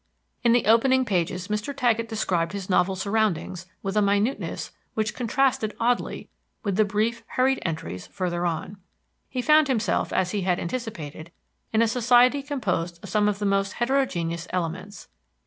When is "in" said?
0.41-0.51, 11.71-11.83